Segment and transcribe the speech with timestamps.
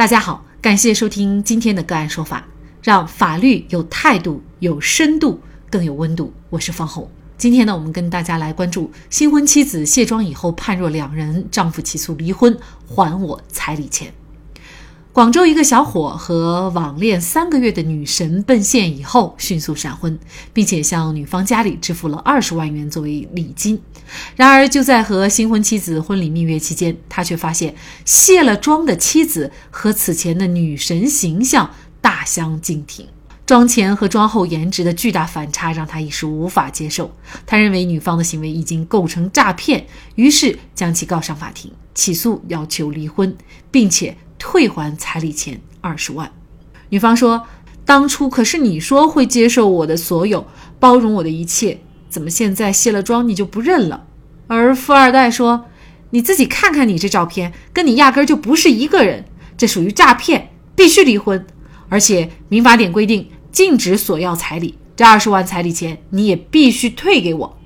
[0.00, 2.42] 大家好，感谢收听今天的个案说法，
[2.82, 5.38] 让法律有态度、有深度、
[5.68, 6.32] 更有温度。
[6.48, 7.06] 我是方红。
[7.36, 14.10] 今天呢，我们跟大家来关注新婚妻子卸妆以后判若两人，丈夫起诉离婚，还我彩礼钱。
[15.12, 20.16] 广州一个小伙和网恋三个月的女神奔现以后，迅速闪婚，
[20.52, 23.80] 并且向女方家里支付了二十万元作为礼金。
[24.36, 31.68] 然而，就在和新婚妻子婚礼蜜月期间，他却发现卸了妆的妻子和此前的女神形象
[32.00, 33.08] 大相径庭，
[33.44, 37.10] 妆前和妆后颜值的巨大反差让他一时无法接受。
[37.44, 43.36] 他认为女方的行为已经构成诈骗，于是将其告上法庭，起诉要求离婚，
[43.72, 44.16] 并且。
[44.40, 46.32] 退还彩礼钱二十万，
[46.88, 47.46] 女方说
[47.84, 50.44] ：“当初可是你说会接受我的所有，
[50.80, 54.06] 包容我的一切，怎么现在卸了妆你就不认了？”
[54.48, 55.66] 而富二代说
[56.10, 59.26] ：“你自己看看你这照片，跟你压根就不是一个人，
[59.56, 61.46] 这属于诈骗，必须离婚。
[61.90, 67.56] 而且民法典规定禁止索要彩礼，这二十万彩礼钱你也必须退给我。”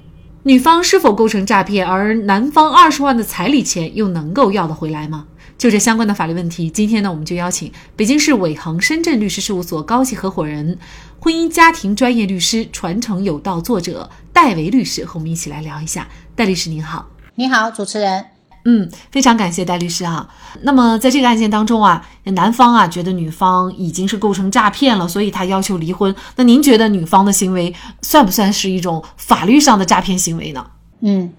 [0.43, 1.87] 女方是否构成诈骗？
[1.87, 5.27] 而男方二十万的彩礼钱又能够要得回来吗？
[5.57, 10.79] 就这相关的法律问题，今天呢，我们就邀请北京市伟恒深圳律师事务所高级合伙人、
[11.21, 16.09] 婚姻家庭专业律师、传承有道作者戴维律师和我们一起来聊一下。
[16.35, 18.27] 戴律师您好，你好，主持人。
[18.67, 20.29] 嗯，非常感谢戴律师啊。
[20.63, 26.15] 那么在这个案件当中啊，男方啊觉得女方已经是构成诈骗了，所以他要求离婚。
[26.37, 30.67] 那您觉得女方的行为算不算是一种法律上的诈骗行为呢？
[31.01, 31.33] 嗯，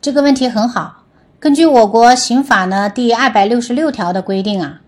[0.00, 1.01] 这个问题很好。
[1.42, 4.80] 根据我国刑法呢第二百六十六条的规定啊，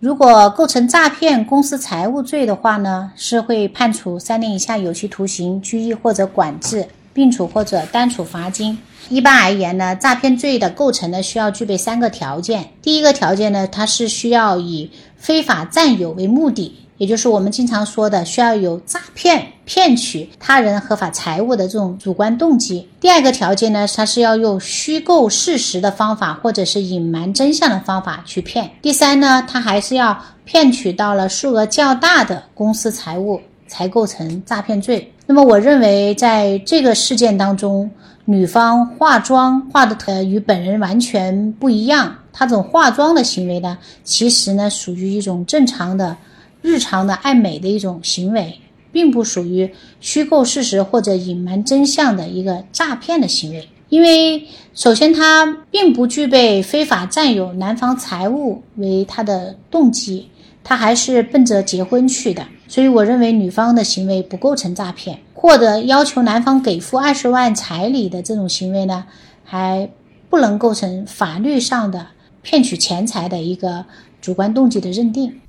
[0.00, 8.78] 如果构成诈骗公司财物罪的话呢，是会判处三年以下有期徒刑、拘役或者管制，并处或者单处罚金。
[9.10, 12.70] 一般而言呢，诈骗罪的构成呢需要具备三个条件。
[12.80, 16.87] 第一个条件呢，它是需要以非法占有为目的。
[16.98, 22.86] 也就是我们经常说的，需要有诈骗、骗取他人合法财物的这种主观动机。
[23.00, 28.68] 第二个条件呢，它是要用虚构事实的方法，或者是隐瞒真相的方法去骗。
[28.82, 35.12] 第三呢，他还是要骗取到了数额较大的公司财物，才构成诈骗罪。
[35.24, 37.88] 那么，我认为在这个事件当中，
[38.24, 46.16] 女方化妆化的呃与本人完全不一样，她这种化妆的行为呢，其实呢属于一种正常的。
[46.62, 48.60] 日常的爱美的一种行为，
[48.92, 53.68] 并不属于虚构事实或者隐瞒真相的一个诈骗的行为。
[53.88, 60.28] 因为首先，他并不具备非法占有男方财物为他的动机，
[60.62, 62.46] 他还是奔着结婚去的。
[62.66, 69.06] 所以，我认为女方的行为不构成诈骗，或者要求男方给付二十万彩礼的这种行为呢，
[69.42, 69.88] 还
[70.28, 72.08] 不能构成法律上的
[72.42, 73.86] 骗取钱财的一个
[74.20, 75.40] 主观动机的认定。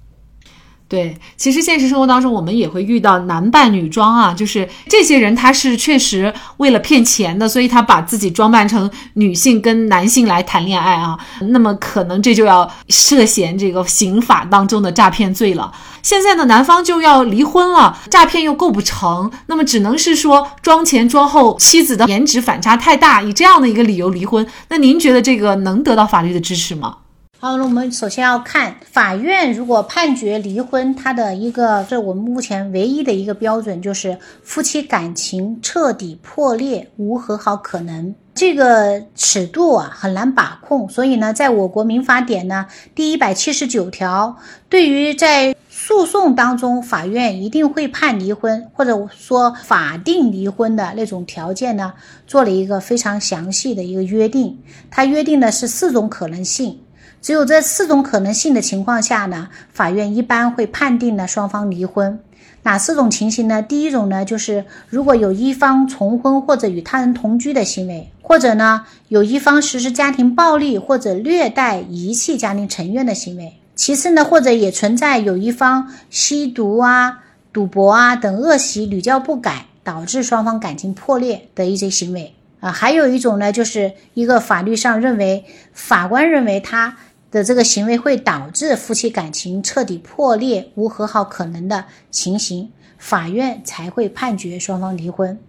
[0.89, 11.15] 对，其实现实生活当中，我们也会遇到男扮女装啊，就是这些人他是确实为了骗钱的，所以他把自己装扮成女性跟男性来谈恋爱啊，
[11.51, 15.71] 那么可能这就要涉嫌这个刑法当中的诈骗罪了。
[16.01, 24.43] 现在呢，男方就要离婚了，诈骗又构不成，那么只能是说妆前妆后妻子的颜值反差太大，以这样的一个理由离婚。
[24.69, 26.95] 那您觉得这个能得到法律的支持吗？
[27.41, 38.13] 好，那我们首先要看法院如果判决离婚，它的一个是我们目前唯一的一个标准，就是夫妻感情彻底破裂，无和好可能。
[38.35, 44.35] 这个尺度啊很难把控，所以呢，在我国民法典呢第一百七十九条，
[44.67, 51.93] 对于在诉讼当中法院一定会判离婚，或者说法定离婚的那种条件呢，
[52.27, 54.59] 做了一个非常详细的一个约定。
[54.91, 56.77] 它约定的是四种可能性。
[57.21, 62.19] 只有这四种可能性的情况下呢，法院一般会判定呢双方离婚。
[62.63, 63.61] 哪四种情形呢？
[63.61, 73.53] 第一种呢，就是如果有一方重婚或者与他人同居的行为，或者呢有一方实施家庭暴力或者虐待、遗弃家庭成员的行为。
[73.75, 77.19] 其次呢，或者也存在有一方吸毒啊、
[77.53, 82.73] 赌博啊等恶习屡教不改，导致双方感情破裂的一些行为啊。
[82.73, 86.97] 还有一种呢，就是一个法律上认为，法官认为他。
[87.31, 95.39] 的这个行为会导致夫妻感情彻底破裂、无和好可能的情形，法院才会判决双方离婚。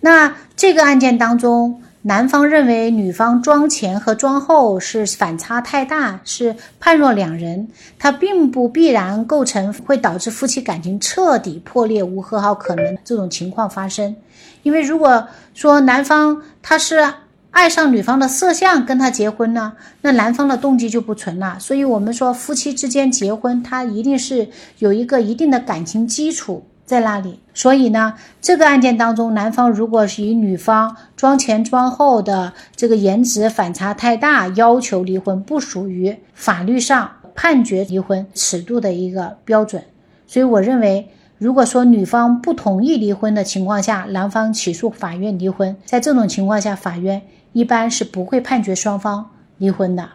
[0.00, 7.68] 那这个案件当中，男方认为女方妆前和妆后是反差太大，是判若两人，
[7.98, 14.16] 他并不必然构成会导致夫妻感情彻底破裂、无和好可能这种情况发生。
[14.64, 17.14] 因为如果说男方他是
[17.52, 21.58] 爱上女方的色相跟他结婚呢，那男方的动机就不纯了。
[21.60, 27.38] 所以，我们说夫妻之间结婚，他一定是有一个一定的感情基础在那里。
[27.52, 39.84] 所以呢，这个案件当中，男方如果是以女方妆前妆后的这个颜值反差太大，要求离婚，不属于法律上判决离婚尺度的一个标准。
[40.26, 41.08] 所以，我认为。
[41.42, 47.22] 如果说女方不同意离婚的情况下，男方起诉法院离婚，在这种情况下，法院
[47.52, 49.28] 一般是不会判决双方
[49.58, 50.10] 离婚的。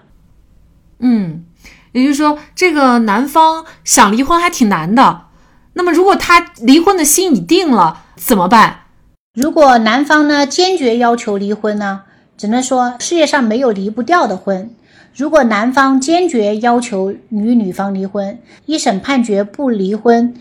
[1.00, 1.44] 嗯，
[1.92, 5.24] 也就是说，这个男方想离婚还挺难的。
[5.74, 8.84] 那么，如果他离婚的心已定了，怎么办？
[9.34, 12.04] 如果男方呢坚决要求离婚呢，
[12.38, 14.70] 只能说世界上没有离不掉的婚。
[15.14, 20.34] 如果男方坚决要求与女方离婚，一审判决不离婚。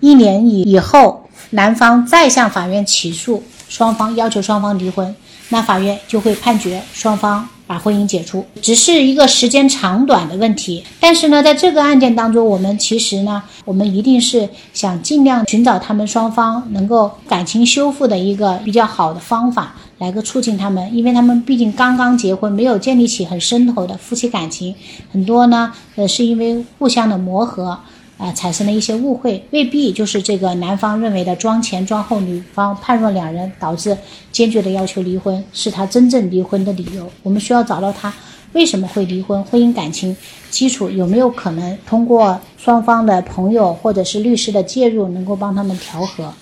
[0.00, 5.14] 一年以以后，男方再向法院起诉，双方要求双方离婚，
[5.48, 10.84] 那法院就会判决双方把婚姻解除，只是一个时间长短的问题。
[11.00, 24.74] 但是呢，在这个案件当中，我们其实呢，我们一定是想尽量寻找他们双方能够感情修复的一个比较好的方法，来个促进他们，因为他们毕竟刚刚结婚，没有建立起很深厚的夫妻感情，
[25.12, 27.78] 很多呢，呃，是因为互相的磨合。
[28.18, 33.96] 啊，产生了一些误会，未必就是这个男方认为的装前装后，女方判若两人，导致
[34.32, 37.08] 坚决的要求离婚，是他真正离婚的理由。
[37.22, 38.12] 我们需要找到他
[38.54, 40.16] 为什么会离婚，婚姻感情
[40.50, 46.34] 基础有没有可能通过双方的朋友或者是律师的介入，能够帮他们调和。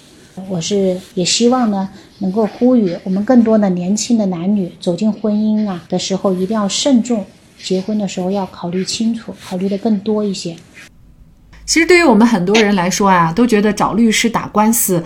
[0.48, 1.88] 我是也希望呢，
[2.20, 7.24] 能够呼吁我们更多的年轻的男女走进婚姻啊的时候，一定要慎重，
[7.62, 10.56] 结婚的时候要考虑清楚，考虑的更多一些。
[11.66, 15.02] 其实对于我们很多人来说啊，都觉得找律师打官司，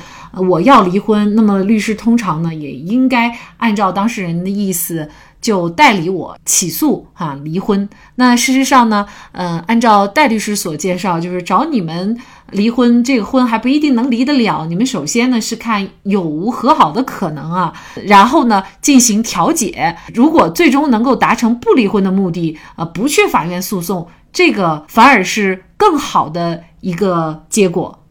[0.48, 5.08] 我要离婚，那么律师通常呢也应该按照当事人的意思
[5.40, 7.88] 就代理我起诉哈离婚。
[8.16, 12.18] 那事实上呢，嗯，按照戴律师所介绍，就是找你们
[12.50, 14.66] 离婚，这个婚还不一定能离得了。
[14.66, 17.72] 你们首先呢是看有无和好的可能啊，
[18.04, 19.96] 然后呢进行调解。
[20.14, 24.06] 如果最终能够达成不离婚的目的，呃，不去法院诉讼。
[24.32, 28.04] 这个反而是更好的一个结果，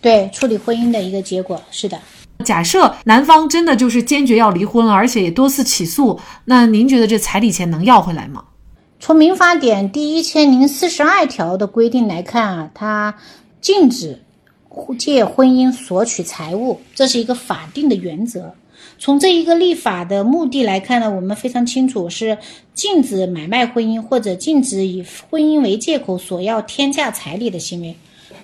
[0.00, 2.00] 对处理婚姻的一个结果是的。
[2.44, 8.44] 假设男方真的就是坚决要离婚，而且也多次起诉，那您觉得这彩礼钱能要回来吗？
[9.00, 13.14] 从民法典第一千零四十二条的规定来看啊，它
[13.60, 14.22] 禁止
[14.98, 18.54] 借婚姻索取财物，这是一个法定的原则。
[19.00, 22.38] 从这一个立法的目的来看呢，我们非常清楚是
[22.74, 27.96] 禁止买卖婚姻或者禁止以婚姻为借口索要天价彩礼的行为。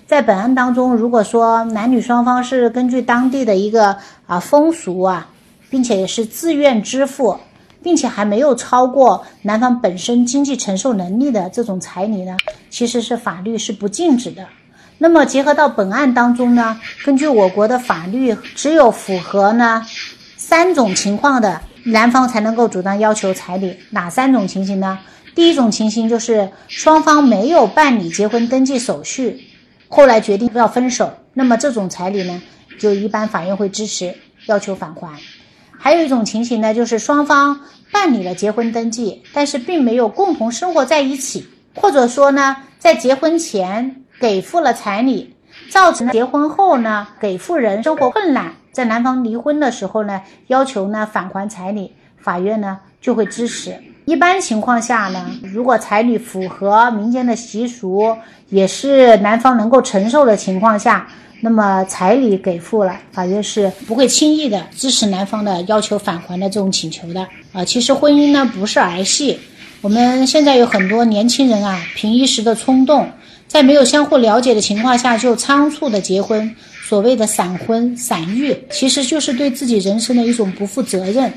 [0.07, 3.97] 在本案当中，如果说男女双方是根据当地的一个
[4.27, 5.27] 啊风俗啊，
[5.69, 7.35] 并且是自愿支付，
[7.81, 12.37] 并且还没有超过男方本身经济承受能力的这种彩礼呢，
[12.69, 14.45] 其实是法律是不禁止的。
[14.99, 19.83] 那么结合到本案当中呢，根据我国的法律，只有符合呢。
[20.37, 24.99] 三种情况的男方才能够主张要求彩礼，哪三种情形呢？
[25.33, 29.43] 第一种情形就是双方没有办理结婚登记手续，
[29.87, 32.41] 后来决定要分手，那么这种彩礼呢，
[32.79, 34.15] 就一般法院会支持
[34.47, 35.19] 要求返还。
[35.77, 37.59] 还有一种情形呢，就是双方
[37.91, 45.35] 办理了结婚登记，但是并没有共同生活在一起，或者说呢，在结婚前给付了彩礼，
[45.69, 48.53] 造成结婚后呢，给付人生活困难。
[48.71, 53.79] 在男方离婚的时候呢，要求呢返还彩礼，法院呢就会支持。
[54.05, 58.15] 一般情况下呢，如果彩礼符合民间的习俗，
[58.49, 61.07] 也是男方能够承受的情况下，
[61.41, 67.27] 那么彩礼给付了，法院是不会轻易的支持男方的要求返还的这种请求的。
[67.51, 69.39] 啊，其实婚姻呢不是儿戏，
[69.81, 73.09] 我们现在有很多年轻人啊，凭一时的冲动，
[73.47, 76.55] 在没有相互了解的情况下就仓促的结婚。
[76.87, 81.33] 所谓的闪婚闪育，其实就是对自己人生的一种不负责任。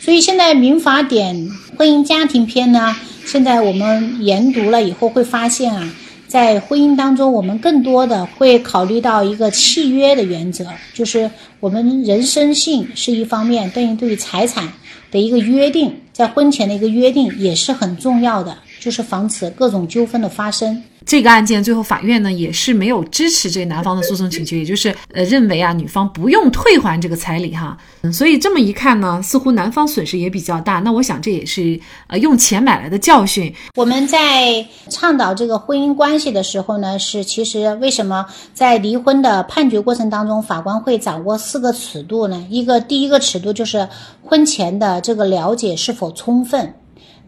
[0.00, 5.92] 所以现在民法典婚姻家庭篇呢，现在我们研读了以后会发现啊，
[6.26, 11.30] 在婚姻当中，我们更多的会考虑到一个契约的原则，就是
[11.60, 14.72] 我们人身性是一方面，对于对于财产
[15.10, 18.56] 的一个约定，在婚前的一个约定也是很重要的。
[18.80, 20.82] 就是防止各种纠纷的发生。
[21.06, 30.78] 这个案件最后法院呢也是没有支持这男方的诉讼请求，也就是呃认为啊女方不用退还这个彩礼哈，嗯，所以这么一看呢，似乎男方损失也比较大。
[30.80, 33.52] 那我想这也是呃用钱买来的教训。
[33.76, 42.46] 我们在倡导这个婚姻关系的时候呢，是其实为什么在离婚的判决过程当中，法官会掌握四个尺度呢？
[42.50, 43.88] 一个第一个尺度就是
[44.22, 46.74] 婚前的这个了解是否充分。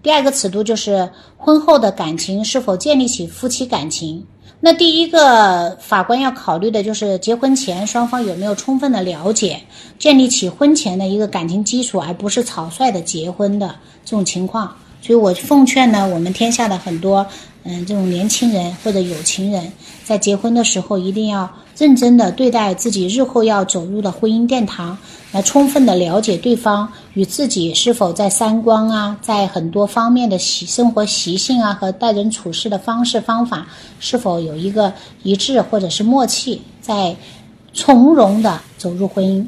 [0.03, 4.27] 第二个尺度就是婚后的感情是否建立起夫妻感情。
[4.65, 9.61] 那第一个法官要考虑的就是结婚前双方有没有充分的了解，
[9.99, 14.77] 建立起婚前的一个感情基础，而不是草率的结婚的这种情况。
[15.03, 17.27] 所以我奉劝呢，我们天下的很多
[17.65, 19.71] 嗯这种年轻人或者有情人，
[20.05, 24.97] 在结婚的时候一定要认真的对待自己日后要走入的婚姻殿堂。
[25.33, 33.67] 来充分的了解对方与自己是否在三观啊，在很多方面的习生活习性啊和待人处事的方式方法
[33.99, 34.93] 是否有一个
[35.23, 37.17] 一致或者是默契，在
[37.73, 39.43] 从容的走入婚姻。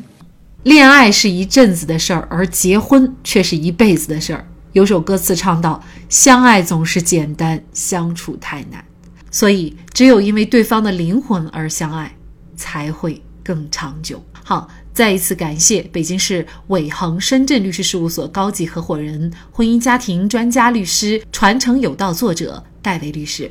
[0.63, 4.47] 恋爱是一阵子的事儿，而结婚却是一辈子的事儿。
[4.75, 8.85] 有首歌词唱到：“相爱总是简单，相处太难。”
[9.33, 12.15] 所以，只有因为对方的灵魂而相爱，
[12.57, 14.23] 才会更长久。
[14.45, 14.69] 好。
[14.93, 23.51] 再一次感谢北京市伟恒深圳律师事务所高级合伙人、婚姻家庭专家律师、传承有道作者戴维律师。